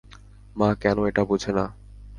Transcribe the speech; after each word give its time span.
মা 0.55 0.69
কেন 0.81 0.97
এটা 1.09 1.23
বোঝে 1.29 1.51
না? 1.57 1.65